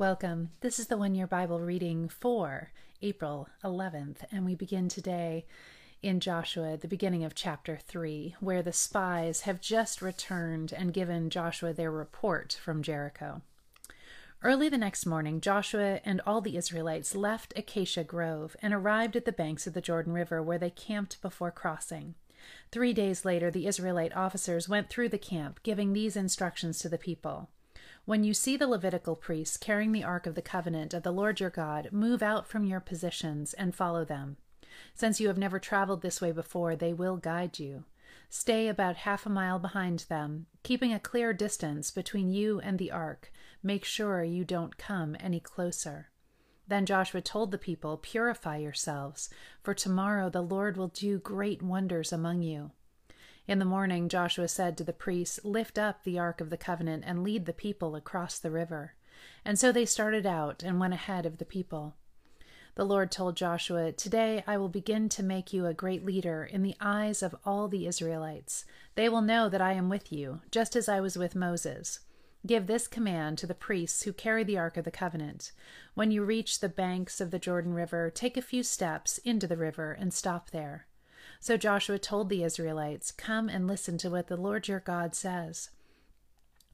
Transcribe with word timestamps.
Welcome. 0.00 0.52
This 0.62 0.78
is 0.78 0.86
the 0.86 0.96
One 0.96 1.14
Year 1.14 1.26
Bible 1.26 1.60
reading 1.60 2.08
for 2.08 2.72
April 3.02 3.50
11th, 3.62 4.24
and 4.32 4.46
we 4.46 4.54
begin 4.54 4.88
today 4.88 5.44
in 6.02 6.20
Joshua, 6.20 6.78
the 6.78 6.88
beginning 6.88 7.22
of 7.22 7.34
chapter 7.34 7.76
3, 7.76 8.34
where 8.40 8.62
the 8.62 8.72
spies 8.72 9.42
have 9.42 9.60
just 9.60 10.00
returned 10.00 10.72
and 10.72 10.94
given 10.94 11.28
Joshua 11.28 11.74
their 11.74 11.90
report 11.90 12.58
from 12.64 12.82
Jericho. 12.82 13.42
Early 14.42 14.70
the 14.70 14.78
next 14.78 15.04
morning, 15.04 15.38
Joshua 15.38 16.00
and 16.02 16.22
all 16.26 16.40
the 16.40 16.56
Israelites 16.56 17.14
left 17.14 17.52
Acacia 17.54 18.02
Grove 18.02 18.56
and 18.62 18.72
arrived 18.72 19.16
at 19.16 19.26
the 19.26 19.32
banks 19.32 19.66
of 19.66 19.74
the 19.74 19.82
Jordan 19.82 20.14
River, 20.14 20.42
where 20.42 20.56
they 20.56 20.70
camped 20.70 21.20
before 21.20 21.50
crossing. 21.50 22.14
Three 22.72 22.94
days 22.94 23.26
later, 23.26 23.50
the 23.50 23.66
Israelite 23.66 24.16
officers 24.16 24.66
went 24.66 24.88
through 24.88 25.10
the 25.10 25.18
camp, 25.18 25.62
giving 25.62 25.92
these 25.92 26.16
instructions 26.16 26.78
to 26.78 26.88
the 26.88 26.96
people. 26.96 27.50
When 28.06 28.24
you 28.24 28.34
see 28.34 28.56
the 28.56 28.66
Levitical 28.66 29.14
priests 29.14 29.56
carrying 29.56 29.92
the 29.92 30.04
Ark 30.04 30.26
of 30.26 30.34
the 30.34 30.42
Covenant 30.42 30.94
of 30.94 31.02
the 31.02 31.12
Lord 31.12 31.38
your 31.38 31.50
God, 31.50 31.90
move 31.92 32.22
out 32.22 32.46
from 32.48 32.64
your 32.64 32.80
positions 32.80 33.52
and 33.54 33.74
follow 33.74 34.04
them. 34.04 34.36
Since 34.94 35.20
you 35.20 35.28
have 35.28 35.38
never 35.38 35.58
traveled 35.58 36.02
this 36.02 36.20
way 36.20 36.32
before, 36.32 36.74
they 36.74 36.92
will 36.92 37.16
guide 37.16 37.58
you. 37.58 37.84
Stay 38.28 38.68
about 38.68 38.96
half 38.96 39.26
a 39.26 39.30
mile 39.30 39.58
behind 39.58 40.00
them, 40.08 40.46
keeping 40.62 40.92
a 40.92 41.00
clear 41.00 41.32
distance 41.32 41.90
between 41.90 42.30
you 42.30 42.60
and 42.60 42.78
the 42.78 42.90
ark. 42.90 43.32
Make 43.62 43.84
sure 43.84 44.22
you 44.24 44.44
don't 44.44 44.78
come 44.78 45.16
any 45.20 45.40
closer. 45.40 46.10
Then 46.66 46.86
Joshua 46.86 47.20
told 47.20 47.50
the 47.50 47.58
people, 47.58 47.96
Purify 47.96 48.58
yourselves, 48.58 49.28
for 49.62 49.74
tomorrow 49.74 50.30
the 50.30 50.42
Lord 50.42 50.76
will 50.76 50.88
do 50.88 51.18
great 51.18 51.62
wonders 51.62 52.12
among 52.12 52.42
you. 52.42 52.70
In 53.50 53.58
the 53.58 53.64
morning, 53.64 54.08
Joshua 54.08 54.46
said 54.46 54.78
to 54.78 54.84
the 54.84 54.92
priests, 54.92 55.40
Lift 55.42 55.76
up 55.76 56.04
the 56.04 56.20
ark 56.20 56.40
of 56.40 56.50
the 56.50 56.56
covenant 56.56 57.02
and 57.04 57.24
lead 57.24 57.46
the 57.46 57.52
people 57.52 57.96
across 57.96 58.38
the 58.38 58.48
river. 58.52 58.94
And 59.44 59.58
so 59.58 59.72
they 59.72 59.86
started 59.86 60.24
out 60.24 60.62
and 60.62 60.78
went 60.78 60.94
ahead 60.94 61.26
of 61.26 61.38
the 61.38 61.44
people. 61.44 61.96
The 62.76 62.84
Lord 62.84 63.10
told 63.10 63.36
Joshua, 63.36 63.90
Today 63.90 64.44
I 64.46 64.56
will 64.56 64.68
begin 64.68 65.08
to 65.08 65.24
make 65.24 65.52
you 65.52 65.66
a 65.66 65.74
great 65.74 66.04
leader 66.04 66.44
in 66.44 66.62
the 66.62 66.76
eyes 66.80 67.24
of 67.24 67.34
all 67.44 67.66
the 67.66 67.88
Israelites. 67.88 68.66
They 68.94 69.08
will 69.08 69.20
know 69.20 69.48
that 69.48 69.60
I 69.60 69.72
am 69.72 69.88
with 69.88 70.12
you, 70.12 70.42
just 70.52 70.76
as 70.76 70.88
I 70.88 71.00
was 71.00 71.18
with 71.18 71.34
Moses. 71.34 71.98
Give 72.46 72.68
this 72.68 72.86
command 72.86 73.36
to 73.38 73.48
the 73.48 73.54
priests 73.54 74.04
who 74.04 74.12
carry 74.12 74.44
the 74.44 74.58
Ark 74.58 74.76
of 74.76 74.84
the 74.84 74.92
Covenant. 74.92 75.50
When 75.94 76.12
you 76.12 76.22
reach 76.22 76.60
the 76.60 76.68
banks 76.68 77.20
of 77.20 77.32
the 77.32 77.40
Jordan 77.40 77.74
River, 77.74 78.12
take 78.14 78.36
a 78.36 78.42
few 78.42 78.62
steps 78.62 79.18
into 79.18 79.48
the 79.48 79.56
river 79.56 79.90
and 79.90 80.14
stop 80.14 80.50
there. 80.50 80.86
So 81.42 81.56
Joshua 81.56 81.98
told 81.98 82.28
the 82.28 82.44
Israelites, 82.44 83.10
Come 83.10 83.48
and 83.48 83.66
listen 83.66 83.96
to 83.98 84.10
what 84.10 84.28
the 84.28 84.36
Lord 84.36 84.68
your 84.68 84.80
God 84.80 85.14
says. 85.14 85.70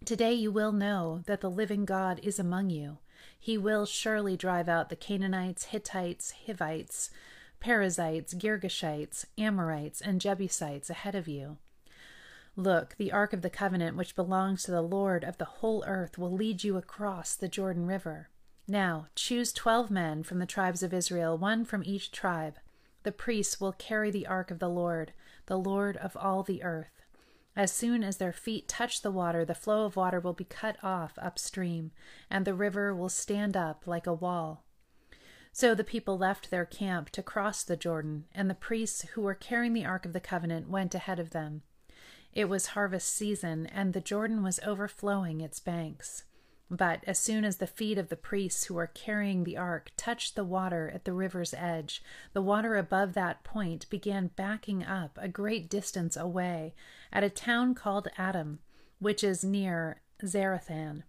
Today 0.04 0.34
you 0.34 0.50
will 0.50 0.72
know 0.72 1.22
that 1.26 1.40
the 1.40 1.50
living 1.50 1.84
God 1.84 2.18
is 2.22 2.40
among 2.40 2.70
you. 2.70 2.98
He 3.38 3.56
will 3.56 3.86
surely 3.86 4.36
drive 4.36 4.68
out 4.68 4.88
the 4.88 4.96
Canaanites, 4.96 5.66
Hittites, 5.66 6.34
Hivites, 6.46 7.10
Perizzites, 7.60 8.34
Girgashites, 8.34 9.24
Amorites, 9.38 10.00
and 10.00 10.20
Jebusites 10.20 10.90
ahead 10.90 11.14
of 11.14 11.28
you. 11.28 11.58
Look, 12.56 12.96
the 12.98 13.12
ark 13.12 13.32
of 13.32 13.42
the 13.42 13.50
covenant, 13.50 13.96
which 13.96 14.16
belongs 14.16 14.64
to 14.64 14.72
the 14.72 14.82
Lord 14.82 15.22
of 15.22 15.38
the 15.38 15.44
whole 15.44 15.84
earth, 15.86 16.18
will 16.18 16.32
lead 16.32 16.64
you 16.64 16.76
across 16.76 17.36
the 17.36 17.48
Jordan 17.48 17.86
River. 17.86 18.30
Now 18.66 19.06
choose 19.14 19.52
twelve 19.52 19.92
men 19.92 20.24
from 20.24 20.40
the 20.40 20.46
tribes 20.46 20.82
of 20.82 20.92
Israel, 20.92 21.38
one 21.38 21.64
from 21.64 21.84
each 21.84 22.10
tribe. 22.10 22.56
The 23.06 23.12
priests 23.12 23.60
will 23.60 23.70
carry 23.70 24.10
the 24.10 24.26
ark 24.26 24.50
of 24.50 24.58
the 24.58 24.68
Lord, 24.68 25.12
the 25.46 25.56
Lord 25.56 25.96
of 25.96 26.16
all 26.16 26.42
the 26.42 26.64
earth. 26.64 27.04
As 27.54 27.70
soon 27.70 28.02
as 28.02 28.16
their 28.16 28.32
feet 28.32 28.66
touch 28.66 29.00
the 29.00 29.12
water, 29.12 29.44
the 29.44 29.54
flow 29.54 29.84
of 29.84 29.94
water 29.94 30.18
will 30.18 30.32
be 30.32 30.42
cut 30.42 30.76
off 30.82 31.16
upstream, 31.22 31.92
and 32.28 32.44
the 32.44 32.52
river 32.52 32.92
will 32.92 33.08
stand 33.08 33.56
up 33.56 33.86
like 33.86 34.08
a 34.08 34.12
wall. 34.12 34.64
So 35.52 35.72
the 35.72 35.84
people 35.84 36.18
left 36.18 36.50
their 36.50 36.64
camp 36.64 37.10
to 37.10 37.22
cross 37.22 37.62
the 37.62 37.76
Jordan, 37.76 38.24
and 38.34 38.50
the 38.50 38.56
priests 38.56 39.02
who 39.10 39.20
were 39.20 39.36
carrying 39.36 39.72
the 39.72 39.86
Ark 39.86 40.04
of 40.04 40.12
the 40.12 40.18
Covenant 40.18 40.68
went 40.68 40.92
ahead 40.92 41.20
of 41.20 41.30
them. 41.30 41.62
It 42.32 42.48
was 42.48 42.66
harvest 42.74 43.14
season, 43.14 43.66
and 43.66 43.92
the 43.92 44.00
Jordan 44.00 44.42
was 44.42 44.58
overflowing 44.66 45.40
its 45.40 45.60
banks. 45.60 46.24
But 46.70 47.04
as 47.06 47.18
soon 47.18 47.44
as 47.44 47.58
the 47.58 47.66
feet 47.66 47.96
of 47.96 48.08
the 48.08 48.16
priests 48.16 48.64
who 48.64 48.74
were 48.74 48.88
carrying 48.88 49.44
the 49.44 49.56
ark 49.56 49.92
touched 49.96 50.34
the 50.34 50.44
water 50.44 50.90
at 50.92 51.04
the 51.04 51.12
river's 51.12 51.54
edge, 51.54 52.02
the 52.32 52.42
water 52.42 52.76
above 52.76 53.14
that 53.14 53.44
point 53.44 53.88
began 53.88 54.32
backing 54.34 54.82
up 54.82 55.16
a 55.20 55.28
great 55.28 55.70
distance 55.70 56.16
away 56.16 56.74
at 57.12 57.22
a 57.22 57.30
town 57.30 57.74
called 57.74 58.08
Adam, 58.18 58.58
which 58.98 59.22
is 59.22 59.44
near 59.44 60.02
Zarethan. 60.24 61.04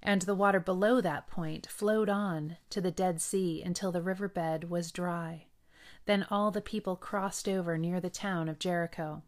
And 0.00 0.22
the 0.22 0.36
water 0.36 0.60
below 0.60 1.00
that 1.00 1.26
point 1.26 1.66
flowed 1.66 2.08
on 2.08 2.56
to 2.70 2.80
the 2.80 2.92
Dead 2.92 3.20
Sea 3.20 3.60
until 3.62 3.90
the 3.90 4.02
river 4.02 4.28
bed 4.28 4.70
was 4.70 4.92
dry. 4.92 5.46
Then 6.06 6.24
all 6.30 6.52
the 6.52 6.60
people 6.60 6.94
crossed 6.94 7.48
over 7.48 7.76
near 7.76 8.00
the 8.00 8.10
town 8.10 8.48
of 8.48 8.60
Jericho. 8.60 9.24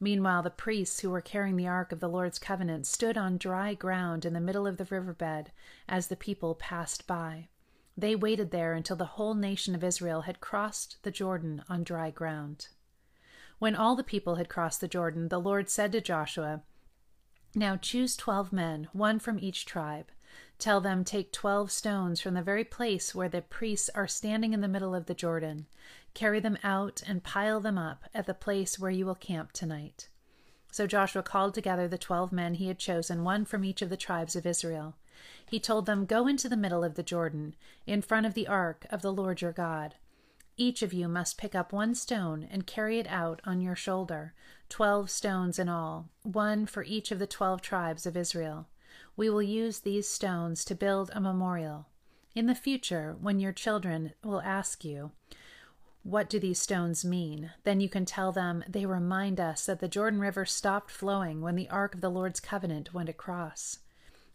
Meanwhile, 0.00 0.44
the 0.44 0.50
priests 0.50 1.00
who 1.00 1.10
were 1.10 1.20
carrying 1.20 1.56
the 1.56 1.66
ark 1.66 1.90
of 1.90 2.00
the 2.00 2.08
Lord's 2.08 2.38
covenant 2.38 2.86
stood 2.86 3.18
on 3.18 3.36
dry 3.36 3.74
ground 3.74 4.24
in 4.24 4.32
the 4.32 4.40
middle 4.40 4.66
of 4.66 4.76
the 4.76 4.84
river 4.84 5.12
bed 5.12 5.50
as 5.88 6.06
the 6.06 6.16
people 6.16 6.54
passed 6.54 7.06
by. 7.06 7.48
They 7.96 8.14
waited 8.14 8.52
there 8.52 8.74
until 8.74 8.94
the 8.94 9.04
whole 9.04 9.34
nation 9.34 9.74
of 9.74 9.82
Israel 9.82 10.22
had 10.22 10.40
crossed 10.40 11.02
the 11.02 11.10
Jordan 11.10 11.64
on 11.68 11.82
dry 11.82 12.10
ground. 12.10 12.68
When 13.58 13.74
all 13.74 13.96
the 13.96 14.04
people 14.04 14.36
had 14.36 14.48
crossed 14.48 14.80
the 14.80 14.86
Jordan, 14.86 15.28
the 15.28 15.40
Lord 15.40 15.68
said 15.68 15.90
to 15.90 16.00
Joshua, 16.00 16.62
Now 17.56 17.76
choose 17.76 18.16
twelve 18.16 18.52
men, 18.52 18.88
one 18.92 19.18
from 19.18 19.40
each 19.40 19.66
tribe. 19.66 20.12
Tell 20.60 20.80
them, 20.80 21.02
Take 21.02 21.32
twelve 21.32 21.72
stones 21.72 22.20
from 22.20 22.34
the 22.34 22.42
very 22.42 22.64
place 22.64 23.16
where 23.16 23.28
the 23.28 23.42
priests 23.42 23.90
are 23.96 24.06
standing 24.06 24.52
in 24.52 24.60
the 24.60 24.68
middle 24.68 24.94
of 24.94 25.06
the 25.06 25.14
Jordan. 25.14 25.66
Carry 26.18 26.40
them 26.40 26.58
out 26.64 27.00
and 27.06 27.22
pile 27.22 27.60
them 27.60 27.78
up 27.78 28.02
at 28.12 28.26
the 28.26 28.34
place 28.34 28.76
where 28.76 28.90
you 28.90 29.06
will 29.06 29.14
camp 29.14 29.52
tonight. 29.52 30.08
So 30.72 30.84
Joshua 30.84 31.22
called 31.22 31.54
together 31.54 31.86
the 31.86 31.96
twelve 31.96 32.32
men 32.32 32.54
he 32.54 32.66
had 32.66 32.80
chosen, 32.80 33.22
one 33.22 33.44
from 33.44 33.64
each 33.64 33.82
of 33.82 33.88
the 33.88 33.96
tribes 33.96 34.34
of 34.34 34.44
Israel. 34.44 34.96
He 35.48 35.60
told 35.60 35.86
them, 35.86 36.06
Go 36.06 36.26
into 36.26 36.48
the 36.48 36.56
middle 36.56 36.82
of 36.82 36.96
the 36.96 37.04
Jordan, 37.04 37.54
in 37.86 38.02
front 38.02 38.26
of 38.26 38.34
the 38.34 38.48
ark 38.48 38.84
of 38.90 39.00
the 39.00 39.12
Lord 39.12 39.40
your 39.40 39.52
God. 39.52 39.94
Each 40.56 40.82
of 40.82 40.92
you 40.92 41.06
must 41.06 41.38
pick 41.38 41.54
up 41.54 41.72
one 41.72 41.94
stone 41.94 42.48
and 42.50 42.66
carry 42.66 42.98
it 42.98 43.06
out 43.06 43.40
on 43.44 43.60
your 43.60 43.76
shoulder, 43.76 44.34
twelve 44.68 45.10
stones 45.10 45.56
in 45.56 45.68
all, 45.68 46.08
one 46.24 46.66
for 46.66 46.82
each 46.82 47.12
of 47.12 47.20
the 47.20 47.28
twelve 47.28 47.62
tribes 47.62 48.06
of 48.06 48.16
Israel. 48.16 48.66
We 49.16 49.30
will 49.30 49.40
use 49.40 49.78
these 49.78 50.08
stones 50.08 50.64
to 50.64 50.74
build 50.74 51.12
a 51.14 51.20
memorial. 51.20 51.86
In 52.34 52.46
the 52.46 52.56
future, 52.56 53.16
when 53.20 53.38
your 53.38 53.52
children 53.52 54.14
will 54.24 54.40
ask 54.40 54.84
you, 54.84 55.12
what 56.02 56.30
do 56.30 56.38
these 56.38 56.60
stones 56.60 57.04
mean? 57.04 57.50
Then 57.64 57.80
you 57.80 57.88
can 57.88 58.04
tell 58.04 58.32
them 58.32 58.64
they 58.68 58.86
remind 58.86 59.40
us 59.40 59.66
that 59.66 59.80
the 59.80 59.88
Jordan 59.88 60.20
River 60.20 60.46
stopped 60.46 60.90
flowing 60.90 61.40
when 61.40 61.56
the 61.56 61.68
Ark 61.68 61.94
of 61.94 62.00
the 62.00 62.10
Lord's 62.10 62.40
covenant 62.40 62.94
went 62.94 63.08
across. 63.08 63.80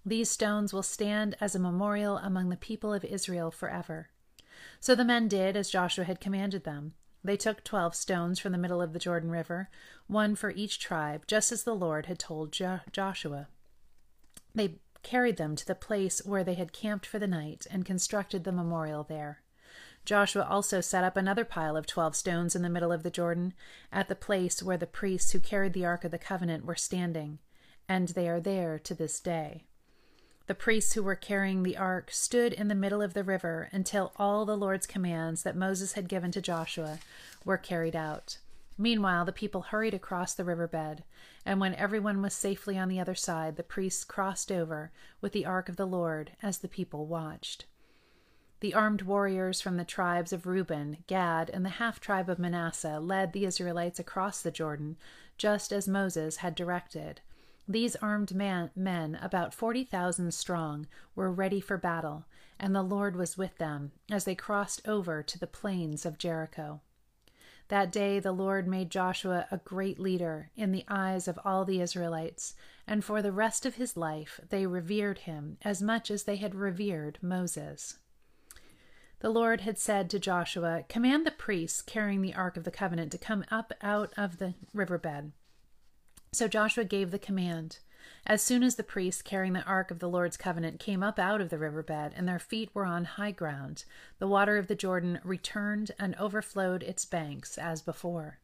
These 0.06 0.30
stones 0.30 0.74
will 0.74 0.84
stand 0.84 1.36
as 1.40 1.56
a 1.56 1.60
memorial 1.60 2.18
among 2.18 2.50
the 2.50 2.58
people 2.58 2.94
of 2.94 3.06
Israel 3.06 3.52
forever. 3.52 4.10
So 4.80 4.96
the 4.96 5.06
men 5.06 5.28
did 5.28 5.56
as 5.56 5.70
Joshua 5.70 6.04
had 6.04 6.20
commanded 6.20 6.64
them. 6.64 6.94
They 7.24 7.38
took 7.38 7.64
twelve 7.64 7.96
stones 7.96 8.38
from 8.38 8.52
the 8.52 8.58
middle 8.58 8.82
of 8.82 8.92
the 8.92 9.00
Jordan 9.00 9.32
River, 9.32 9.70
one 10.08 10.36
for 10.36 10.52
each 10.52 10.78
tribe, 10.78 11.26
just 11.26 11.54
as 11.54 11.64
the 11.64 11.74
Lord 11.74 12.08
had 12.08 12.20
told 12.20 12.52
jo- 12.52 12.82
Joshua. 12.92 13.48
They 14.54 14.76
carried 15.04 15.38
them 15.38 15.56
to 15.56 15.66
the 15.66 15.76
place 15.76 16.26
where 16.26 16.44
they 16.44 16.56
had 16.56 16.74
camped 16.74 17.06
for 17.06 17.20
the 17.20 17.28
night 17.28 17.66
and 17.72 17.86
constructed 17.86 18.44
the 18.44 18.52
memorial 18.52 19.04
there. 19.04 19.43
Joshua 20.06 20.46
also 20.50 20.82
set 20.82 21.04
up 21.04 21.16
another 21.16 21.46
pile 21.46 21.78
of 21.78 21.88
twelve 21.88 22.16
stones 22.16 22.56
in 22.56 22.62
the 22.62 22.70
middle 22.70 22.92
of 22.92 23.04
the 23.04 23.12
Jordan, 23.12 23.54
at 23.92 24.10
the 24.10 24.16
place 24.16 24.62
where 24.62 24.78
the 24.78 24.86
priests 24.86 25.32
who 25.32 25.40
carried 25.40 25.74
the 25.74 25.86
Ark 25.86 26.04
of 26.04 26.12
the 26.12 26.18
Covenant 26.18 26.66
were 26.66 26.76
standing, 26.76 27.40
and 27.88 28.10
they 28.10 28.28
are 28.28 28.42
there 28.42 28.78
to 28.80 28.94
this 28.94 29.20
day. 29.20 29.64
The 30.48 30.56
priests 30.56 30.94
who 30.94 31.04
were 31.04 31.16
carrying 31.16 31.64
the 31.64 31.78
ark 31.78 32.12
stood 32.12 32.52
in 32.52 32.68
the 32.68 32.76
middle 32.76 33.02
of 33.02 33.14
the 33.14 33.24
river 33.24 33.70
until 33.72 34.12
all 34.18 34.46
the 34.46 34.58
Lord's 34.58 34.86
commands 34.86 35.44
that 35.44 35.56
Moses 35.56 35.94
had 35.94 36.10
given 36.10 36.32
to 36.32 36.42
Joshua 36.42 37.00
were 37.46 37.58
carried 37.58 37.96
out. 37.96 38.40
Meanwhile, 38.78 39.24
the 39.24 39.32
people 39.32 39.62
hurried 39.62 39.94
across 39.94 40.34
the 40.34 40.44
river 40.44 40.68
bed, 40.68 41.06
and 41.46 41.62
when 41.62 41.76
everyone 41.76 42.22
was 42.22 42.34
safely 42.34 42.78
on 42.78 42.90
the 42.90 43.00
other 43.00 43.16
side, 43.16 43.56
the 43.56 43.64
priests 43.64 44.04
crossed 44.04 44.52
over 44.52 44.92
with 45.22 45.32
the 45.32 45.46
ark 45.46 45.70
of 45.70 45.78
the 45.78 45.88
Lord 45.88 46.32
as 46.42 46.58
the 46.58 46.68
people 46.68 47.06
watched. 47.06 47.66
The 48.64 48.74
armed 48.74 49.02
warriors 49.02 49.60
from 49.60 49.76
the 49.76 49.84
tribes 49.84 50.32
of 50.32 50.46
Reuben, 50.46 51.04
Gad, 51.06 51.50
and 51.50 51.66
the 51.66 51.84
half 51.84 52.00
tribe 52.00 52.30
of 52.30 52.40
Manasseh 52.40 52.98
led 52.98 53.34
the 53.34 53.44
Israelites 53.44 54.00
across 54.00 54.42
the 54.42 54.52
Jordan, 54.52 54.96
just 55.38 55.74
as 55.74 55.86
Moses 55.86 56.38
had 56.38 56.56
directed. 56.56 57.20
These 57.68 57.98
armed 57.98 58.34
man, 58.34 58.72
men, 58.74 59.20
about 59.22 59.54
40,000 59.54 60.34
strong, 60.34 60.88
were 61.14 61.30
ready 61.30 61.60
for 61.60 61.76
battle, 61.76 62.24
and 62.58 62.74
the 62.74 62.84
Lord 62.84 63.18
was 63.18 63.38
with 63.38 63.58
them 63.58 63.92
as 64.10 64.24
they 64.24 64.34
crossed 64.34 64.88
over 64.88 65.22
to 65.22 65.38
the 65.38 65.46
plains 65.46 66.06
of 66.06 66.18
Jericho. 66.18 66.80
That 67.68 67.92
day 67.92 68.22
the 68.22 68.32
Lord 68.32 68.66
made 68.66 68.90
Joshua 68.90 69.46
a 69.52 69.58
great 69.58 70.00
leader 70.00 70.52
in 70.56 70.72
the 70.72 70.86
eyes 70.88 71.28
of 71.28 71.38
all 71.44 71.66
the 71.66 71.82
Israelites, 71.82 72.56
and 72.88 73.04
for 73.04 73.22
the 73.22 73.34
rest 73.34 73.66
of 73.66 73.76
his 73.76 73.98
life 73.98 74.40
they 74.48 74.66
revered 74.66 75.18
him 75.18 75.58
as 75.64 75.82
much 75.82 76.10
as 76.10 76.24
they 76.24 76.38
had 76.38 76.56
revered 76.56 77.20
Moses. 77.22 77.98
The 79.24 79.30
Lord 79.30 79.62
had 79.62 79.78
said 79.78 80.10
to 80.10 80.20
Joshua, 80.20 80.84
Command 80.90 81.26
the 81.26 81.32
priests 81.32 81.82
carrying 81.82 82.22
the 82.22 82.34
Ark 82.34 82.58
of 82.58 82.66
the 82.66 82.72
Covenant 82.72 83.10
to 83.14 83.18
come 83.18 83.46
up 83.50 83.72
out 83.82 84.12
of 84.18 84.38
the 84.38 84.54
riverbed. 84.74 85.32
So 86.34 86.50
Joshua 86.50 86.84
gave 86.84 87.12
the 87.12 87.18
command. 87.18 87.80
As 88.28 88.42
soon 88.42 88.64
as 88.64 88.76
the 88.76 88.84
priests 88.84 89.22
carrying 89.22 89.54
the 89.54 89.64
Ark 89.64 89.92
of 89.92 90.00
the 90.00 90.10
Lord's 90.10 90.36
covenant 90.36 90.82
came 90.82 91.02
up 91.02 91.20
out 91.20 91.40
of 91.40 91.50
the 91.50 91.58
riverbed, 91.58 92.12
and 92.18 92.28
their 92.28 92.38
feet 92.38 92.70
were 92.74 92.84
on 92.84 93.06
high 93.06 93.32
ground, 93.32 93.86
the 94.20 94.28
water 94.28 94.58
of 94.58 94.68
the 94.68 94.76
Jordan 94.76 95.22
returned 95.24 95.92
and 95.98 96.16
overflowed 96.16 96.84
its 96.84 97.06
banks 97.06 97.58
as 97.58 97.82
before. 97.82 98.40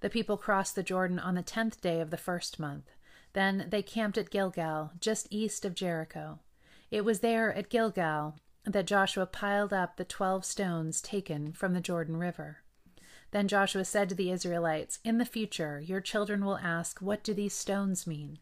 The 0.00 0.10
people 0.10 0.36
crossed 0.36 0.74
the 0.74 0.82
Jordan 0.82 1.18
on 1.18 1.34
the 1.34 1.42
tenth 1.42 1.80
day 1.80 2.02
of 2.02 2.10
the 2.10 2.18
first 2.18 2.60
month. 2.60 2.90
Then 3.32 3.68
they 3.70 3.80
camped 3.80 4.18
at 4.18 4.28
Gilgal, 4.28 4.92
just 5.00 5.28
east 5.30 5.64
of 5.64 5.74
Jericho. 5.74 6.40
It 6.90 7.06
was 7.06 7.20
there 7.20 7.54
at 7.54 7.70
Gilgal 7.70 8.34
that 8.64 8.86
Joshua 8.86 9.26
piled 9.26 9.72
up 9.72 9.96
the 9.96 10.04
twelve 10.04 10.44
stones 10.44 11.00
taken 11.00 11.52
from 11.52 11.74
the 11.74 11.80
Jordan 11.80 12.16
River. 12.16 12.58
Then 13.30 13.48
Joshua 13.48 13.84
said 13.84 14.08
to 14.08 14.14
the 14.14 14.30
Israelites, 14.30 15.00
In 15.04 15.18
the 15.18 15.24
future 15.24 15.80
your 15.80 16.00
children 16.00 16.44
will 16.44 16.58
ask, 16.58 17.00
What 17.00 17.24
do 17.24 17.34
these 17.34 17.54
stones 17.54 18.06
mean? 18.06 18.38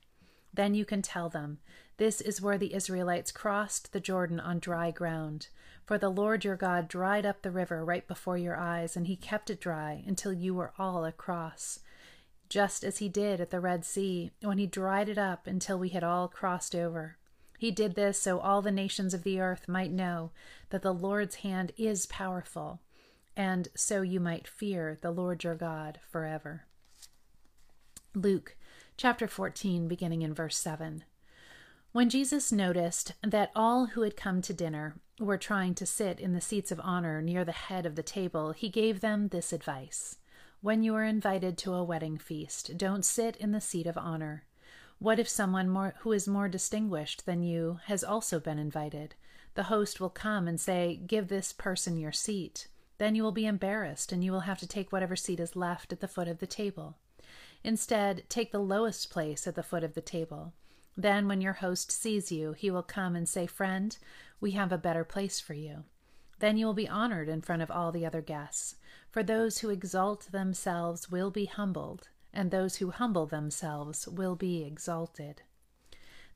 Then 0.52 0.74
you 0.74 0.84
can 0.84 1.00
tell 1.02 1.28
them, 1.28 1.58
This 1.96 2.20
is 2.20 2.42
where 2.42 2.58
the 2.58 2.74
Israelites 2.74 3.32
crossed 3.32 3.92
the 3.92 4.00
Jordan 4.00 4.38
on 4.38 4.58
dry 4.58 4.90
ground. 4.90 5.48
For 5.86 5.98
the 5.98 6.10
Lord 6.10 6.44
your 6.44 6.56
God 6.56 6.88
dried 6.88 7.26
up 7.26 7.42
the 7.42 7.50
river 7.50 7.84
right 7.84 8.06
before 8.06 8.36
your 8.36 8.56
eyes, 8.56 8.96
and 8.96 9.06
he 9.06 9.16
kept 9.16 9.50
it 9.50 9.60
dry 9.60 10.04
until 10.06 10.32
you 10.32 10.54
were 10.54 10.72
all 10.78 11.04
across. 11.04 11.80
Just 12.48 12.84
as 12.84 12.98
he 12.98 13.08
did 13.08 13.40
at 13.40 13.50
the 13.50 13.60
Red 13.60 13.84
Sea, 13.84 14.30
when 14.42 14.58
he 14.58 14.66
dried 14.66 15.08
it 15.08 15.18
up 15.18 15.46
until 15.46 15.78
we 15.78 15.88
had 15.88 16.04
all 16.04 16.28
crossed 16.28 16.74
over. 16.74 17.16
He 17.62 17.70
did 17.70 17.94
this 17.94 18.20
so 18.20 18.40
all 18.40 18.60
the 18.60 18.72
nations 18.72 19.14
of 19.14 19.22
the 19.22 19.38
earth 19.38 19.68
might 19.68 19.92
know 19.92 20.32
that 20.70 20.82
the 20.82 20.92
Lord's 20.92 21.36
hand 21.36 21.70
is 21.78 22.06
powerful, 22.06 22.80
and 23.36 23.68
so 23.76 24.02
you 24.02 24.18
might 24.18 24.48
fear 24.48 24.98
the 25.00 25.12
Lord 25.12 25.44
your 25.44 25.54
God 25.54 26.00
forever. 26.10 26.64
Luke 28.16 28.56
chapter 28.96 29.28
14, 29.28 29.86
beginning 29.86 30.22
in 30.22 30.34
verse 30.34 30.56
7. 30.58 31.04
When 31.92 32.10
Jesus 32.10 32.50
noticed 32.50 33.12
that 33.22 33.52
all 33.54 33.86
who 33.86 34.02
had 34.02 34.16
come 34.16 34.42
to 34.42 34.52
dinner 34.52 34.96
were 35.20 35.38
trying 35.38 35.76
to 35.76 35.86
sit 35.86 36.18
in 36.18 36.32
the 36.32 36.40
seats 36.40 36.72
of 36.72 36.80
honor 36.82 37.22
near 37.22 37.44
the 37.44 37.52
head 37.52 37.86
of 37.86 37.94
the 37.94 38.02
table, 38.02 38.50
he 38.50 38.70
gave 38.70 39.00
them 39.00 39.28
this 39.28 39.52
advice 39.52 40.16
When 40.62 40.82
you 40.82 40.96
are 40.96 41.04
invited 41.04 41.56
to 41.58 41.74
a 41.74 41.84
wedding 41.84 42.18
feast, 42.18 42.76
don't 42.76 43.04
sit 43.04 43.36
in 43.36 43.52
the 43.52 43.60
seat 43.60 43.86
of 43.86 43.96
honor 43.96 44.42
what 45.02 45.18
if 45.18 45.28
someone 45.28 45.68
more, 45.68 45.94
who 46.02 46.12
is 46.12 46.28
more 46.28 46.48
distinguished 46.48 47.26
than 47.26 47.42
you 47.42 47.80
has 47.86 48.04
also 48.04 48.38
been 48.38 48.58
invited? 48.58 49.16
The 49.54 49.64
host 49.64 50.00
will 50.00 50.10
come 50.10 50.46
and 50.46 50.60
say, 50.60 51.00
Give 51.08 51.26
this 51.26 51.52
person 51.52 51.96
your 51.96 52.12
seat. 52.12 52.68
Then 52.98 53.16
you 53.16 53.24
will 53.24 53.32
be 53.32 53.46
embarrassed 53.46 54.12
and 54.12 54.22
you 54.22 54.30
will 54.30 54.40
have 54.40 54.60
to 54.60 54.66
take 54.66 54.92
whatever 54.92 55.16
seat 55.16 55.40
is 55.40 55.56
left 55.56 55.92
at 55.92 55.98
the 55.98 56.06
foot 56.06 56.28
of 56.28 56.38
the 56.38 56.46
table. 56.46 56.98
Instead, 57.64 58.22
take 58.28 58.52
the 58.52 58.60
lowest 58.60 59.10
place 59.10 59.48
at 59.48 59.56
the 59.56 59.64
foot 59.64 59.82
of 59.82 59.94
the 59.94 60.00
table. 60.00 60.52
Then, 60.96 61.26
when 61.26 61.40
your 61.40 61.54
host 61.54 61.90
sees 61.90 62.30
you, 62.30 62.52
he 62.52 62.70
will 62.70 62.84
come 62.84 63.16
and 63.16 63.28
say, 63.28 63.48
Friend, 63.48 63.98
we 64.40 64.52
have 64.52 64.70
a 64.70 64.78
better 64.78 65.04
place 65.04 65.40
for 65.40 65.54
you. 65.54 65.82
Then 66.38 66.56
you 66.56 66.64
will 66.64 66.74
be 66.74 66.88
honored 66.88 67.28
in 67.28 67.42
front 67.42 67.62
of 67.62 67.72
all 67.72 67.90
the 67.90 68.06
other 68.06 68.20
guests. 68.20 68.76
For 69.10 69.24
those 69.24 69.58
who 69.58 69.70
exalt 69.70 70.30
themselves 70.30 71.10
will 71.10 71.32
be 71.32 71.46
humbled, 71.46 72.08
and 72.32 72.50
those 72.50 72.76
who 72.76 72.90
humble 72.90 73.26
themselves 73.26 74.08
will 74.08 74.36
be 74.36 74.64
exalted. 74.64 75.42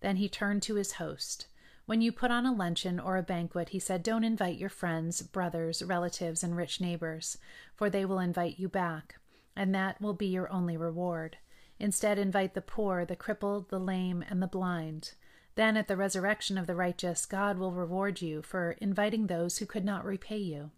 Then 0.01 0.17
he 0.17 0.29
turned 0.29 0.63
to 0.63 0.75
his 0.75 0.93
host. 0.93 1.47
When 1.87 2.01
you 2.01 2.11
put 2.11 2.31
on 2.31 2.45
a 2.45 2.53
luncheon 2.53 2.99
or 2.99 3.17
a 3.17 3.23
banquet, 3.23 3.69
he 3.69 3.79
said, 3.79 4.03
don't 4.03 4.25
invite 4.25 4.59
your 4.59 4.69
friends, 4.69 5.23
brothers, 5.23 5.83
relatives, 5.83 6.43
and 6.43 6.57
rich 6.57 6.81
neighbors, 6.81 7.39
for 7.75 7.89
they 7.89 8.05
will 8.05 8.19
invite 8.19 8.59
you 8.59 8.69
back, 8.69 9.17
and 9.55 9.75
that 9.75 10.01
will 10.01 10.15
be 10.15 10.27
your 10.27 10.53
only 10.53 10.77
reward. 10.77 11.39
Instead, 11.79 12.19
invite 12.19 12.55
the 12.55 12.61
poor, 12.61 13.05
the 13.05 13.15
crippled, 13.15 13.69
the 13.69 13.79
lame, 13.79 14.25
and 14.29 14.43
the 14.43 14.47
blind. 14.47 15.13
Then, 15.55 15.77
at 15.77 15.89
the 15.89 15.97
resurrection 15.97 16.59
of 16.59 16.67
the 16.67 16.75
righteous, 16.75 17.25
God 17.25 17.57
will 17.57 17.73
reward 17.73 18.21
you 18.21 18.43
for 18.43 18.73
inviting 18.73 19.27
those 19.27 19.59
who 19.59 19.67
could 19.67 19.85
not 19.85 20.05
repay 20.05 20.39
you. 20.39 20.71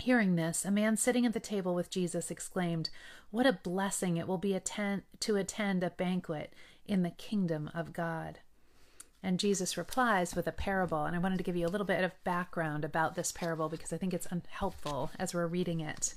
Hearing 0.00 0.36
this, 0.36 0.64
a 0.64 0.70
man 0.70 0.96
sitting 0.96 1.26
at 1.26 1.32
the 1.32 1.40
table 1.40 1.74
with 1.74 1.90
Jesus 1.90 2.30
exclaimed, 2.30 2.88
What 3.30 3.46
a 3.46 3.52
blessing 3.52 4.16
it 4.16 4.28
will 4.28 4.38
be 4.38 4.54
attend- 4.54 5.02
to 5.20 5.36
attend 5.36 5.82
a 5.82 5.90
banquet 5.90 6.52
in 6.86 7.02
the 7.02 7.10
kingdom 7.10 7.70
of 7.74 7.92
God. 7.92 8.38
And 9.22 9.40
Jesus 9.40 9.76
replies 9.76 10.36
with 10.36 10.46
a 10.46 10.52
parable. 10.52 11.04
And 11.04 11.16
I 11.16 11.18
wanted 11.18 11.38
to 11.38 11.44
give 11.44 11.56
you 11.56 11.66
a 11.66 11.68
little 11.68 11.86
bit 11.86 12.04
of 12.04 12.22
background 12.22 12.84
about 12.84 13.16
this 13.16 13.32
parable 13.32 13.68
because 13.68 13.92
I 13.92 13.98
think 13.98 14.14
it's 14.14 14.28
unhelpful 14.30 15.10
as 15.18 15.34
we're 15.34 15.48
reading 15.48 15.80
it. 15.80 16.14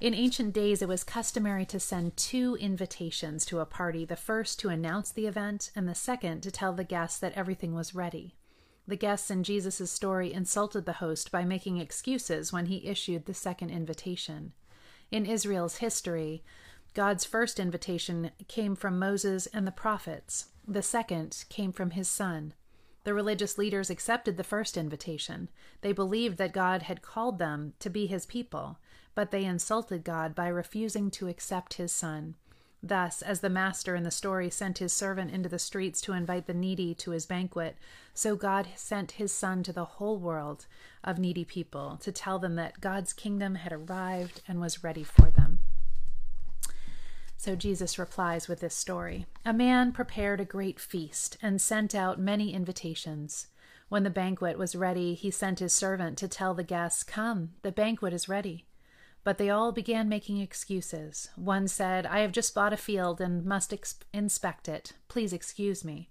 In 0.00 0.12
ancient 0.12 0.52
days, 0.52 0.82
it 0.82 0.88
was 0.88 1.04
customary 1.04 1.64
to 1.66 1.80
send 1.80 2.16
two 2.16 2.56
invitations 2.56 3.46
to 3.46 3.60
a 3.60 3.64
party 3.64 4.04
the 4.04 4.16
first 4.16 4.58
to 4.60 4.68
announce 4.68 5.10
the 5.10 5.26
event, 5.26 5.70
and 5.74 5.88
the 5.88 5.94
second 5.94 6.42
to 6.42 6.50
tell 6.50 6.74
the 6.74 6.84
guests 6.84 7.18
that 7.20 7.32
everything 7.32 7.74
was 7.74 7.94
ready. 7.94 8.34
The 8.88 8.96
guests 8.96 9.30
in 9.30 9.42
Jesus' 9.42 9.90
story 9.90 10.32
insulted 10.32 10.86
the 10.86 10.94
host 10.94 11.32
by 11.32 11.44
making 11.44 11.78
excuses 11.78 12.52
when 12.52 12.66
he 12.66 12.86
issued 12.86 13.26
the 13.26 13.34
second 13.34 13.70
invitation. 13.70 14.52
In 15.10 15.26
Israel's 15.26 15.78
history, 15.78 16.44
God's 16.94 17.24
first 17.24 17.58
invitation 17.58 18.30
came 18.48 18.76
from 18.76 18.98
Moses 18.98 19.46
and 19.48 19.66
the 19.66 19.72
prophets, 19.72 20.46
the 20.66 20.82
second 20.82 21.44
came 21.48 21.72
from 21.72 21.90
his 21.90 22.08
son. 22.08 22.54
The 23.04 23.14
religious 23.14 23.58
leaders 23.58 23.90
accepted 23.90 24.36
the 24.36 24.44
first 24.44 24.76
invitation. 24.76 25.48
They 25.80 25.92
believed 25.92 26.38
that 26.38 26.52
God 26.52 26.82
had 26.82 27.02
called 27.02 27.38
them 27.38 27.74
to 27.80 27.90
be 27.90 28.06
his 28.06 28.26
people, 28.26 28.78
but 29.14 29.30
they 29.30 29.44
insulted 29.44 30.04
God 30.04 30.34
by 30.34 30.48
refusing 30.48 31.10
to 31.12 31.28
accept 31.28 31.74
his 31.74 31.92
son. 31.92 32.34
Thus, 32.88 33.20
as 33.20 33.40
the 33.40 33.50
master 33.50 33.96
in 33.96 34.04
the 34.04 34.10
story 34.12 34.48
sent 34.48 34.78
his 34.78 34.92
servant 34.92 35.32
into 35.32 35.48
the 35.48 35.58
streets 35.58 36.00
to 36.02 36.12
invite 36.12 36.46
the 36.46 36.54
needy 36.54 36.94
to 36.94 37.10
his 37.10 37.26
banquet, 37.26 37.76
so 38.14 38.36
God 38.36 38.68
sent 38.76 39.12
his 39.12 39.32
son 39.32 39.64
to 39.64 39.72
the 39.72 39.84
whole 39.84 40.18
world 40.18 40.66
of 41.02 41.18
needy 41.18 41.44
people 41.44 41.98
to 42.02 42.12
tell 42.12 42.38
them 42.38 42.54
that 42.54 42.80
God's 42.80 43.12
kingdom 43.12 43.56
had 43.56 43.72
arrived 43.72 44.40
and 44.46 44.60
was 44.60 44.84
ready 44.84 45.02
for 45.02 45.32
them. 45.32 45.58
So 47.36 47.56
Jesus 47.56 47.98
replies 47.98 48.46
with 48.46 48.60
this 48.60 48.74
story 48.74 49.26
A 49.44 49.52
man 49.52 49.90
prepared 49.90 50.40
a 50.40 50.44
great 50.44 50.78
feast 50.78 51.36
and 51.42 51.60
sent 51.60 51.92
out 51.92 52.20
many 52.20 52.54
invitations. 52.54 53.48
When 53.88 54.04
the 54.04 54.10
banquet 54.10 54.58
was 54.58 54.76
ready, 54.76 55.14
he 55.14 55.30
sent 55.32 55.58
his 55.58 55.72
servant 55.72 56.18
to 56.18 56.28
tell 56.28 56.54
the 56.54 56.62
guests, 56.62 57.02
Come, 57.02 57.50
the 57.62 57.72
banquet 57.72 58.12
is 58.12 58.28
ready. 58.28 58.64
But 59.26 59.38
they 59.38 59.50
all 59.50 59.72
began 59.72 60.08
making 60.08 60.38
excuses. 60.38 61.30
One 61.34 61.66
said, 61.66 62.06
I 62.06 62.20
have 62.20 62.30
just 62.30 62.54
bought 62.54 62.72
a 62.72 62.76
field 62.76 63.20
and 63.20 63.44
must 63.44 63.72
ex- 63.72 63.98
inspect 64.12 64.68
it. 64.68 64.92
Please 65.08 65.32
excuse 65.32 65.84
me. 65.84 66.10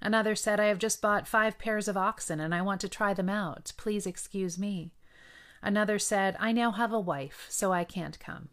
Another 0.00 0.36
said, 0.36 0.60
I 0.60 0.66
have 0.66 0.78
just 0.78 1.02
bought 1.02 1.26
five 1.26 1.58
pairs 1.58 1.88
of 1.88 1.96
oxen 1.96 2.38
and 2.38 2.54
I 2.54 2.62
want 2.62 2.80
to 2.82 2.88
try 2.88 3.14
them 3.14 3.28
out. 3.28 3.72
Please 3.76 4.06
excuse 4.06 4.60
me. 4.60 4.92
Another 5.60 5.98
said, 5.98 6.36
I 6.38 6.52
now 6.52 6.70
have 6.70 6.92
a 6.92 7.00
wife, 7.00 7.46
so 7.48 7.72
I 7.72 7.82
can't 7.82 8.20
come. 8.20 8.50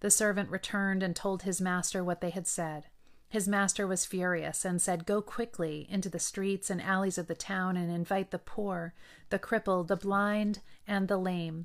The 0.00 0.10
servant 0.10 0.50
returned 0.50 1.02
and 1.02 1.16
told 1.16 1.44
his 1.44 1.62
master 1.62 2.04
what 2.04 2.20
they 2.20 2.28
had 2.28 2.46
said. 2.46 2.88
His 3.30 3.48
master 3.48 3.86
was 3.86 4.04
furious 4.04 4.66
and 4.66 4.82
said, 4.82 5.06
Go 5.06 5.22
quickly 5.22 5.86
into 5.88 6.10
the 6.10 6.18
streets 6.18 6.68
and 6.68 6.82
alleys 6.82 7.16
of 7.16 7.26
the 7.26 7.34
town 7.34 7.78
and 7.78 7.90
invite 7.90 8.32
the 8.32 8.38
poor, 8.38 8.92
the 9.30 9.38
crippled, 9.38 9.88
the 9.88 9.96
blind, 9.96 10.58
and 10.86 11.08
the 11.08 11.16
lame. 11.16 11.64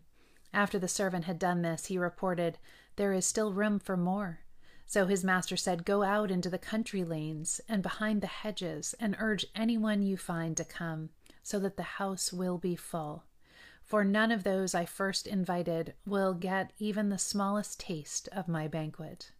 After 0.55 0.79
the 0.79 0.87
servant 0.87 1.25
had 1.25 1.37
done 1.37 1.63
this, 1.63 1.87
he 1.87 1.97
reported, 1.97 2.57
There 2.95 3.11
is 3.11 3.25
still 3.25 3.51
room 3.51 3.77
for 3.77 3.97
more. 3.97 4.39
So 4.85 5.05
his 5.05 5.21
master 5.21 5.57
said, 5.57 5.83
Go 5.83 6.01
out 6.01 6.31
into 6.31 6.49
the 6.49 6.57
country 6.57 7.03
lanes 7.03 7.59
and 7.67 7.83
behind 7.83 8.21
the 8.21 8.27
hedges, 8.27 8.95
and 8.97 9.17
urge 9.19 9.45
anyone 9.53 10.01
you 10.01 10.15
find 10.15 10.55
to 10.55 10.63
come, 10.63 11.09
so 11.43 11.59
that 11.59 11.75
the 11.75 11.83
house 11.99 12.31
will 12.31 12.57
be 12.57 12.77
full. 12.77 13.25
For 13.83 14.05
none 14.05 14.31
of 14.31 14.45
those 14.45 14.73
I 14.73 14.85
first 14.85 15.27
invited 15.27 15.93
will 16.05 16.33
get 16.33 16.71
even 16.79 17.09
the 17.09 17.17
smallest 17.17 17.81
taste 17.81 18.29
of 18.31 18.47
my 18.47 18.69
banquet. 18.69 19.33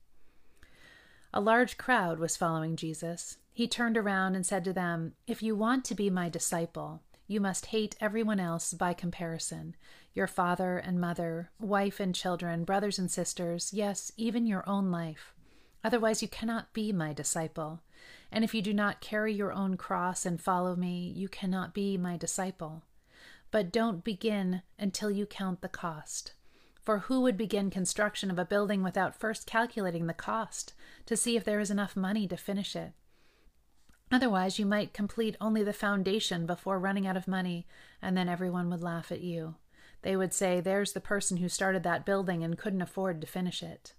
A 1.34 1.40
large 1.40 1.78
crowd 1.78 2.20
was 2.20 2.36
following 2.36 2.76
Jesus. 2.76 3.38
He 3.54 3.70
turned 3.70 3.96
around 3.96 4.36
and 4.36 4.46
said 4.46 4.66
to 4.66 4.74
them, 4.74 5.14
If 5.28 5.42
you 5.42 5.56
want 5.56 5.86
to 5.86 5.96
be 5.96 6.10
my 6.10 6.28
disciple, 6.28 7.04
You 7.28 7.42
must 7.42 7.68
hate 7.68 7.96
everyone 8.00 8.40
else 8.40 8.74
by 8.74 8.94
comparison 8.94 9.76
your 10.14 10.28
father 10.28 10.78
and 10.78 11.02
mother, 11.02 11.50
wife 11.60 12.00
and 12.00 12.16
children, 12.16 12.64
brothers 12.64 12.98
and 12.98 13.12
sisters, 13.12 13.74
yes, 13.74 14.12
even 14.16 14.48
your 14.48 14.68
own 14.68 14.90
life. 14.90 15.34
Otherwise, 15.84 16.22
you 16.22 16.28
cannot 16.28 16.72
be 16.72 16.94
my 16.94 17.12
disciple. 17.12 17.82
And 18.32 18.44
if 18.44 18.54
you 18.54 18.62
do 18.62 18.74
not 18.74 19.02
carry 19.02 19.34
your 19.34 19.52
own 19.52 19.76
cross 19.76 20.26
and 20.26 20.42
follow 20.42 20.76
me, 20.76 21.12
you 21.16 21.28
cannot 21.28 21.74
be 21.74 21.98
my 21.98 22.16
disciple. 22.16 22.84
But 23.52 23.72
don't 23.72 24.04
begin 24.04 24.62
until 24.80 25.12
you 25.12 25.26
count 25.26 25.62
the 25.62 25.70
cost. 25.70 26.34
For 26.82 27.00
who 27.00 27.22
would 27.22 27.36
begin 27.36 27.70
construction 27.70 28.32
of 28.32 28.40
a 28.40 28.46
building 28.46 28.84
without 28.84 29.20
first 29.20 29.46
calculating 29.46 30.08
the 30.08 30.14
cost 30.14 30.74
to 31.08 31.18
see 31.18 31.36
if 31.36 31.44
there 31.44 31.60
is 31.60 31.72
enough 31.72 31.96
money 31.96 32.28
to 32.28 32.38
finish 32.38 32.76
it? 32.76 32.94
Otherwise, 34.12 34.60
you 34.60 34.66
might 34.66 34.94
complete 34.94 35.36
only 35.42 35.64
the 35.64 35.74
foundation 35.74 36.46
before 36.46 36.80
running 36.80 37.08
out 37.08 37.18
of 37.18 37.28
money, 37.28 37.66
and 38.02 38.16
then 38.16 38.30
everyone 38.30 38.70
would 38.70 38.84
laugh 38.84 39.12
at 39.12 39.22
you. 39.22 39.56
They 40.04 40.16
would 40.16 40.34
say, 40.34 40.60
There's 40.60 40.94
the 40.94 41.02
person 41.02 41.38
who 41.38 41.50
started 41.50 41.84
that 41.84 42.06
building 42.06 42.44
and 42.44 42.58
couldn't 42.58 42.82
afford 42.82 43.20
to 43.22 43.28
finish 43.28 43.64
it. 43.64 43.94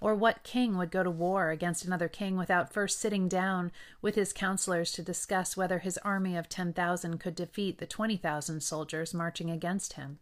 Or 0.00 0.14
what 0.14 0.42
king 0.42 0.76
would 0.76 0.90
go 0.90 1.02
to 1.02 1.10
war 1.10 1.50
against 1.50 1.84
another 1.84 2.08
king 2.08 2.36
without 2.36 2.72
first 2.72 2.98
sitting 2.98 3.28
down 3.28 3.70
with 4.00 4.16
his 4.16 4.32
counselors 4.32 4.90
to 4.92 5.02
discuss 5.02 5.56
whether 5.56 5.78
his 5.78 5.98
army 5.98 6.36
of 6.36 6.48
10,000 6.48 7.18
could 7.18 7.34
defeat 7.36 7.78
the 7.78 7.86
20,000 7.86 8.62
soldiers 8.62 9.14
marching 9.14 9.50
against 9.50 9.92
him? 9.94 10.18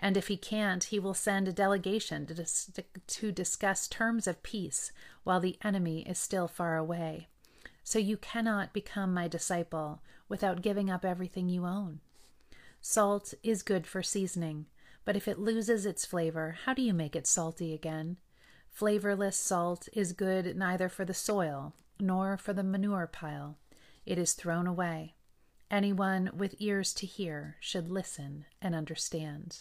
And 0.00 0.16
if 0.16 0.28
he 0.28 0.36
can't, 0.36 0.84
he 0.84 0.98
will 0.98 1.14
send 1.14 1.48
a 1.48 1.52
delegation 1.52 2.26
to, 2.26 2.34
dis- 2.34 2.70
to 3.06 3.32
discuss 3.32 3.88
terms 3.88 4.26
of 4.26 4.42
peace 4.42 4.92
while 5.24 5.40
the 5.40 5.58
enemy 5.62 6.02
is 6.02 6.18
still 6.18 6.48
far 6.48 6.76
away. 6.76 7.28
So 7.88 7.98
you 7.98 8.18
cannot 8.18 8.74
become 8.74 9.14
my 9.14 9.28
disciple 9.28 10.02
without 10.28 10.60
giving 10.60 10.90
up 10.90 11.06
everything 11.06 11.48
you 11.48 11.64
own. 11.64 12.00
Salt 12.82 13.32
is 13.42 13.62
good 13.62 13.86
for 13.86 14.02
seasoning, 14.02 14.66
but 15.06 15.16
if 15.16 15.26
it 15.26 15.38
loses 15.38 15.86
its 15.86 16.04
flavor, 16.04 16.58
how 16.66 16.74
do 16.74 16.82
you 16.82 16.92
make 16.92 17.16
it 17.16 17.26
salty 17.26 17.72
again? 17.72 18.18
Flavorless 18.68 19.38
salt 19.38 19.88
is 19.94 20.12
good 20.12 20.54
neither 20.54 20.90
for 20.90 21.06
the 21.06 21.14
soil 21.14 21.72
nor 21.98 22.36
for 22.36 22.52
the 22.52 22.62
manure 22.62 23.06
pile. 23.06 23.56
It 24.04 24.18
is 24.18 24.34
thrown 24.34 24.66
away. 24.66 25.14
Anyone 25.70 26.30
with 26.36 26.56
ears 26.58 26.92
to 26.92 27.06
hear 27.06 27.56
should 27.58 27.88
listen 27.88 28.44
and 28.60 28.74
understand. 28.74 29.60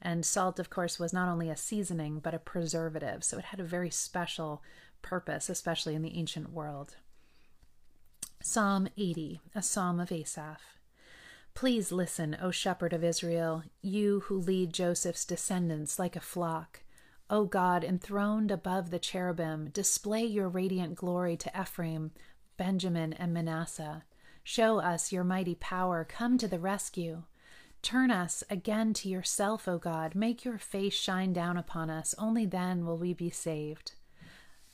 And 0.00 0.24
salt, 0.24 0.58
of 0.58 0.70
course, 0.70 0.98
was 0.98 1.12
not 1.12 1.28
only 1.28 1.50
a 1.50 1.56
seasoning, 1.58 2.18
but 2.18 2.32
a 2.32 2.38
preservative, 2.38 3.22
so 3.22 3.36
it 3.36 3.44
had 3.44 3.60
a 3.60 3.64
very 3.64 3.90
special 3.90 4.62
purpose, 5.02 5.50
especially 5.50 5.94
in 5.94 6.00
the 6.00 6.16
ancient 6.16 6.50
world. 6.50 6.96
Psalm 8.52 8.86
80, 8.98 9.40
a 9.54 9.62
psalm 9.62 9.98
of 9.98 10.12
Asaph. 10.12 10.76
Please 11.54 11.90
listen, 11.90 12.36
O 12.38 12.50
shepherd 12.50 12.92
of 12.92 13.02
Israel, 13.02 13.62
you 13.80 14.20
who 14.26 14.36
lead 14.36 14.74
Joseph's 14.74 15.24
descendants 15.24 15.98
like 15.98 16.16
a 16.16 16.20
flock. 16.20 16.82
O 17.30 17.46
God, 17.46 17.82
enthroned 17.82 18.50
above 18.50 18.90
the 18.90 18.98
cherubim, 18.98 19.70
display 19.70 20.22
your 20.24 20.50
radiant 20.50 20.96
glory 20.96 21.34
to 21.34 21.50
Ephraim, 21.58 22.10
Benjamin, 22.58 23.14
and 23.14 23.32
Manasseh. 23.32 24.04
Show 24.44 24.80
us 24.80 25.12
your 25.12 25.24
mighty 25.24 25.54
power. 25.54 26.04
Come 26.04 26.36
to 26.36 26.46
the 26.46 26.58
rescue. 26.58 27.22
Turn 27.80 28.10
us 28.10 28.44
again 28.50 28.92
to 28.92 29.08
yourself, 29.08 29.66
O 29.66 29.78
God. 29.78 30.14
Make 30.14 30.44
your 30.44 30.58
face 30.58 30.92
shine 30.92 31.32
down 31.32 31.56
upon 31.56 31.88
us. 31.88 32.14
Only 32.18 32.44
then 32.44 32.84
will 32.84 32.98
we 32.98 33.14
be 33.14 33.30
saved. 33.30 33.92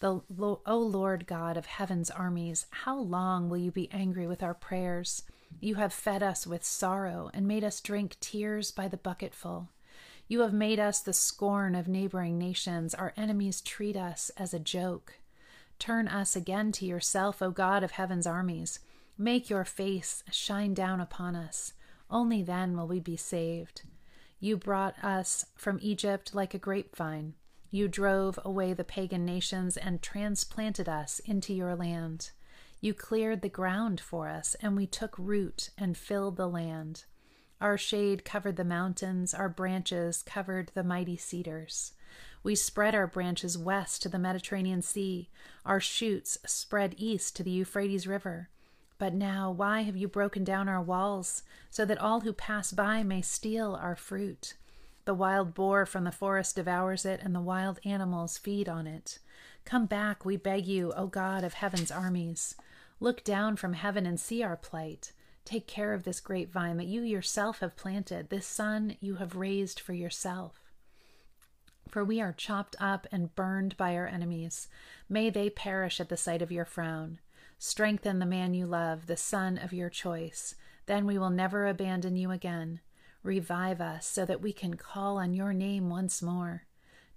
The, 0.00 0.20
o 0.38 0.78
Lord 0.78 1.26
God 1.26 1.56
of 1.56 1.66
heaven's 1.66 2.10
armies, 2.10 2.66
how 2.70 2.96
long 2.96 3.48
will 3.48 3.58
you 3.58 3.72
be 3.72 3.90
angry 3.90 4.26
with 4.26 4.42
our 4.42 4.54
prayers? 4.54 5.24
You 5.60 5.74
have 5.74 5.92
fed 5.92 6.22
us 6.22 6.46
with 6.46 6.64
sorrow 6.64 7.30
and 7.34 7.48
made 7.48 7.64
us 7.64 7.80
drink 7.80 8.16
tears 8.20 8.70
by 8.70 8.86
the 8.86 8.96
bucketful. 8.96 9.68
You 10.28 10.40
have 10.40 10.52
made 10.52 10.78
us 10.78 11.00
the 11.00 11.12
scorn 11.12 11.74
of 11.74 11.88
neighboring 11.88 12.38
nations. 12.38 12.94
Our 12.94 13.12
enemies 13.16 13.60
treat 13.60 13.96
us 13.96 14.30
as 14.36 14.54
a 14.54 14.60
joke. 14.60 15.14
Turn 15.78 16.06
us 16.06 16.36
again 16.36 16.70
to 16.72 16.86
yourself, 16.86 17.40
O 17.40 17.50
God 17.50 17.82
of 17.82 17.92
heaven's 17.92 18.26
armies. 18.26 18.80
Make 19.16 19.50
your 19.50 19.64
face 19.64 20.22
shine 20.30 20.74
down 20.74 21.00
upon 21.00 21.34
us. 21.34 21.72
Only 22.10 22.42
then 22.42 22.76
will 22.76 22.86
we 22.86 23.00
be 23.00 23.16
saved. 23.16 23.82
You 24.38 24.56
brought 24.56 25.02
us 25.02 25.46
from 25.56 25.78
Egypt 25.82 26.34
like 26.34 26.54
a 26.54 26.58
grapevine. 26.58 27.34
You 27.70 27.86
drove 27.86 28.38
away 28.44 28.72
the 28.72 28.84
pagan 28.84 29.24
nations 29.24 29.76
and 29.76 30.00
transplanted 30.00 30.88
us 30.88 31.18
into 31.20 31.52
your 31.52 31.76
land. 31.76 32.30
You 32.80 32.94
cleared 32.94 33.42
the 33.42 33.48
ground 33.48 34.00
for 34.00 34.28
us, 34.28 34.56
and 34.62 34.76
we 34.76 34.86
took 34.86 35.18
root 35.18 35.70
and 35.76 35.96
filled 35.96 36.36
the 36.36 36.48
land. 36.48 37.04
Our 37.60 37.76
shade 37.76 38.24
covered 38.24 38.56
the 38.56 38.64
mountains, 38.64 39.34
our 39.34 39.48
branches 39.48 40.22
covered 40.22 40.70
the 40.74 40.84
mighty 40.84 41.16
cedars. 41.16 41.92
We 42.42 42.54
spread 42.54 42.94
our 42.94 43.08
branches 43.08 43.58
west 43.58 44.02
to 44.02 44.08
the 44.08 44.18
Mediterranean 44.18 44.80
Sea, 44.80 45.28
our 45.66 45.80
shoots 45.80 46.38
spread 46.46 46.94
east 46.96 47.36
to 47.36 47.42
the 47.42 47.50
Euphrates 47.50 48.06
River. 48.06 48.48
But 48.96 49.12
now, 49.12 49.50
why 49.50 49.82
have 49.82 49.96
you 49.96 50.08
broken 50.08 50.44
down 50.44 50.68
our 50.68 50.80
walls, 50.80 51.42
so 51.68 51.84
that 51.84 51.98
all 51.98 52.20
who 52.20 52.32
pass 52.32 52.72
by 52.72 53.02
may 53.02 53.22
steal 53.22 53.74
our 53.74 53.96
fruit? 53.96 54.54
The 55.08 55.14
wild 55.14 55.54
boar 55.54 55.86
from 55.86 56.04
the 56.04 56.12
forest 56.12 56.56
devours 56.56 57.06
it, 57.06 57.20
and 57.22 57.34
the 57.34 57.40
wild 57.40 57.80
animals 57.82 58.36
feed 58.36 58.68
on 58.68 58.86
it. 58.86 59.20
Come 59.64 59.86
back, 59.86 60.22
we 60.22 60.36
beg 60.36 60.66
you, 60.66 60.92
O 60.92 61.06
God 61.06 61.44
of 61.44 61.54
heaven's 61.54 61.90
armies. 61.90 62.54
Look 63.00 63.24
down 63.24 63.56
from 63.56 63.72
heaven 63.72 64.04
and 64.04 64.20
see 64.20 64.42
our 64.42 64.54
plight. 64.54 65.12
Take 65.46 65.66
care 65.66 65.94
of 65.94 66.04
this 66.04 66.20
grapevine 66.20 66.76
that 66.76 66.88
you 66.88 67.00
yourself 67.00 67.60
have 67.60 67.74
planted, 67.74 68.28
this 68.28 68.46
son 68.46 68.98
you 69.00 69.14
have 69.14 69.34
raised 69.34 69.80
for 69.80 69.94
yourself. 69.94 70.60
For 71.88 72.04
we 72.04 72.20
are 72.20 72.34
chopped 72.34 72.76
up 72.78 73.06
and 73.10 73.34
burned 73.34 73.78
by 73.78 73.96
our 73.96 74.06
enemies. 74.06 74.68
May 75.08 75.30
they 75.30 75.48
perish 75.48 76.00
at 76.00 76.10
the 76.10 76.18
sight 76.18 76.42
of 76.42 76.52
your 76.52 76.66
frown. 76.66 77.18
Strengthen 77.58 78.18
the 78.18 78.26
man 78.26 78.52
you 78.52 78.66
love, 78.66 79.06
the 79.06 79.16
son 79.16 79.56
of 79.56 79.72
your 79.72 79.88
choice. 79.88 80.54
Then 80.84 81.06
we 81.06 81.16
will 81.16 81.30
never 81.30 81.66
abandon 81.66 82.14
you 82.14 82.30
again. 82.30 82.80
Revive 83.28 83.82
us 83.82 84.06
so 84.06 84.24
that 84.24 84.40
we 84.40 84.54
can 84.54 84.78
call 84.78 85.18
on 85.18 85.34
your 85.34 85.52
name 85.52 85.90
once 85.90 86.22
more. 86.22 86.62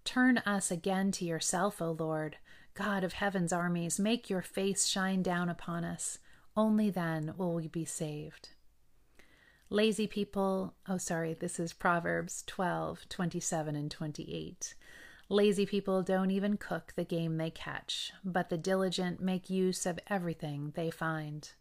Turn 0.04 0.40
us 0.40 0.70
again 0.70 1.10
to 1.14 1.24
yourself, 1.24 1.82
O 1.82 1.96
Lord, 1.98 2.36
God 2.74 3.06
of 3.06 3.14
heaven's 3.14 3.54
armies. 3.54 3.98
Make 3.98 4.30
your 4.30 4.42
face 4.42 4.88
shine 4.88 5.24
down 5.24 5.48
upon 5.48 5.86
us. 5.86 6.20
Only 6.54 6.90
then 6.90 7.34
will 7.38 7.54
we 7.54 7.70
be 7.70 7.86
saved. 7.86 8.50
Lazy 9.70 10.06
people, 10.06 10.74
oh, 10.86 10.98
sorry, 10.98 11.34
this 11.34 11.62
is 11.62 11.72
Proverbs 11.72 12.44
12, 12.46 13.08
27, 13.08 13.78
and 13.78 13.90
28. 13.90 14.76
Lazy 15.30 15.66
people 15.66 16.04
don't 16.04 16.30
even 16.30 16.58
cook 16.58 16.92
the 16.98 17.06
game 17.06 17.38
they 17.38 17.52
catch, 17.52 18.12
but 18.26 18.50
the 18.50 18.58
diligent 18.58 19.22
make 19.22 19.50
use 19.50 19.86
of 19.86 19.98
everything 20.08 20.74
they 20.76 20.92
find. 20.92 21.52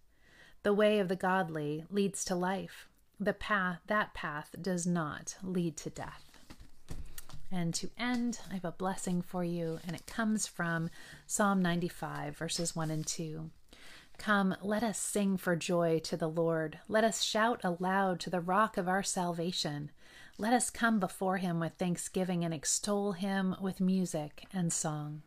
The 0.64 0.74
way 0.74 0.98
of 0.98 1.06
the 1.06 1.14
godly 1.14 1.84
leads 1.88 2.24
to 2.24 2.34
life, 2.34 2.88
the 3.20 3.34
path 3.34 3.80
that 3.86 4.14
path 4.14 4.54
does 4.60 4.86
not 4.86 5.36
lead 5.42 5.76
to 5.76 5.90
death. 5.90 6.24
And 7.52 7.74
to 7.74 7.90
end, 7.98 8.40
I 8.50 8.54
have 8.54 8.64
a 8.64 8.72
blessing 8.72 9.20
for 9.22 9.44
you, 9.44 9.78
and 9.86 9.94
it 9.94 10.06
comes 10.06 10.46
from 10.46 10.88
Psalm 11.26 11.60
95, 11.60 12.36
verses 12.36 12.74
1 12.74 12.90
and 12.90 13.06
2. 13.06 13.50
Come, 14.16 14.56
let 14.62 14.82
us 14.82 14.98
sing 14.98 15.36
for 15.36 15.56
joy 15.56 15.98
to 16.04 16.16
the 16.16 16.28
Lord. 16.28 16.78
Let 16.88 17.04
us 17.04 17.22
shout 17.22 17.60
aloud 17.64 18.20
to 18.20 18.30
the 18.30 18.40
rock 18.40 18.76
of 18.76 18.88
our 18.88 19.02
salvation. 19.02 19.90
Let 20.38 20.52
us 20.52 20.70
come 20.70 21.00
before 21.00 21.38
him 21.38 21.60
with 21.60 21.74
thanksgiving 21.74 22.44
and 22.44 22.54
extol 22.54 23.12
him 23.12 23.56
with 23.60 23.80
music 23.80 24.44
and 24.52 24.72
song. 24.72 25.22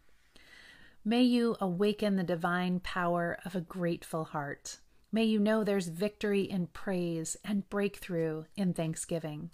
May 1.06 1.24
you 1.24 1.58
awaken 1.60 2.16
the 2.16 2.24
divine 2.24 2.80
power 2.80 3.38
of 3.44 3.56
a 3.56 3.62
grateful 3.62 4.24
heart. 4.26 4.78
May 5.15 5.25
you 5.25 5.39
know 5.39 5.63
there's 5.63 5.89
victory 5.89 6.41
in 6.41 6.65
praise 6.65 7.38
and 7.46 7.70
breakthrough 7.70 8.46
in 8.55 8.74
thanksgiving. 8.74 9.51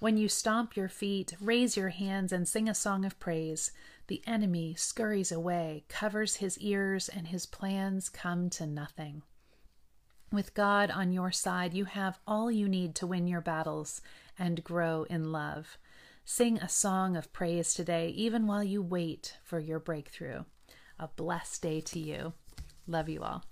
When 0.00 0.16
you 0.16 0.28
stomp 0.28 0.76
your 0.76 0.88
feet, 0.88 1.32
raise 1.40 1.76
your 1.76 1.90
hands, 1.90 2.32
and 2.32 2.48
sing 2.48 2.68
a 2.68 2.74
song 2.74 3.04
of 3.04 3.20
praise, 3.20 3.70
the 4.08 4.20
enemy 4.26 4.74
scurries 4.74 5.30
away, 5.30 5.84
covers 5.88 6.36
his 6.36 6.58
ears, 6.58 7.08
and 7.08 7.28
his 7.28 7.46
plans 7.46 8.08
come 8.08 8.50
to 8.50 8.66
nothing. 8.66 9.22
With 10.32 10.54
God 10.54 10.90
on 10.90 11.12
your 11.12 11.30
side, 11.30 11.72
you 11.72 11.84
have 11.84 12.18
all 12.26 12.50
you 12.50 12.68
need 12.68 12.96
to 12.96 13.06
win 13.06 13.28
your 13.28 13.40
battles 13.40 14.02
and 14.36 14.64
grow 14.64 15.04
in 15.04 15.30
love. 15.30 15.78
Sing 16.24 16.58
a 16.58 16.68
song 16.68 17.16
of 17.16 17.32
praise 17.32 17.74
today, 17.74 18.08
even 18.08 18.48
while 18.48 18.64
you 18.64 18.82
wait 18.82 19.36
for 19.44 19.60
your 19.60 19.78
breakthrough. 19.78 20.42
A 20.98 21.06
blessed 21.06 21.62
day 21.62 21.80
to 21.82 22.00
you. 22.00 22.32
Love 22.88 23.08
you 23.08 23.22
all. 23.22 23.44